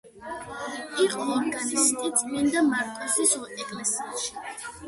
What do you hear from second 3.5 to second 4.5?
ეკლესიაში.